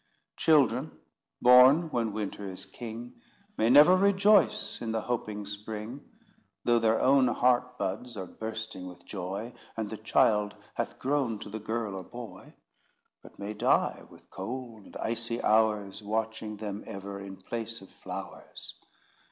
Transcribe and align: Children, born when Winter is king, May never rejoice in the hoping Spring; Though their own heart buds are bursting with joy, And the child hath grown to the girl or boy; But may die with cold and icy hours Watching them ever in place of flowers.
Children, 0.35 0.97
born 1.43 1.91
when 1.91 2.11
Winter 2.11 2.49
is 2.49 2.65
king, 2.65 3.21
May 3.55 3.69
never 3.69 3.95
rejoice 3.95 4.81
in 4.81 4.91
the 4.93 5.01
hoping 5.01 5.45
Spring; 5.45 6.03
Though 6.63 6.79
their 6.79 6.99
own 6.99 7.27
heart 7.27 7.77
buds 7.77 8.17
are 8.17 8.25
bursting 8.25 8.87
with 8.87 9.05
joy, 9.05 9.53
And 9.77 9.91
the 9.91 9.97
child 9.97 10.55
hath 10.73 10.97
grown 10.97 11.37
to 11.37 11.49
the 11.51 11.59
girl 11.59 11.95
or 11.95 12.03
boy; 12.03 12.55
But 13.21 13.37
may 13.37 13.53
die 13.53 14.05
with 14.09 14.31
cold 14.31 14.85
and 14.87 14.97
icy 14.97 15.39
hours 15.43 16.01
Watching 16.01 16.57
them 16.57 16.83
ever 16.87 17.21
in 17.21 17.37
place 17.37 17.79
of 17.81 17.89
flowers. 17.91 18.79